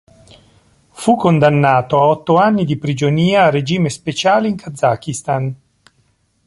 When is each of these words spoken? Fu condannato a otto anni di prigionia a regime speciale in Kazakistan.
Fu 0.89 1.15
condannato 1.15 2.01
a 2.01 2.07
otto 2.07 2.37
anni 2.37 2.65
di 2.65 2.75
prigionia 2.79 3.43
a 3.43 3.49
regime 3.51 3.91
speciale 3.91 4.47
in 4.47 4.55
Kazakistan. 4.55 5.55